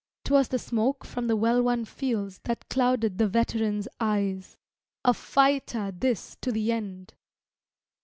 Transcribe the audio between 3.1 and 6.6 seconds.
the veteran's eyes. A fighter this to